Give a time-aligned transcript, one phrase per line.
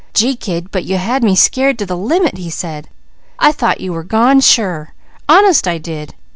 [0.15, 2.89] "Gee kid, but you had me scared to the limit!" he said.
[3.37, 4.95] "I thought you were gone, sure.
[5.29, 6.15] Honest I did!